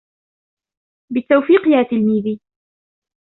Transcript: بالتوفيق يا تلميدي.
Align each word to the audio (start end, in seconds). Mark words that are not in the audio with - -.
بالتوفيق 1.11 1.61
يا 1.67 1.83
تلميدي. 1.91 2.39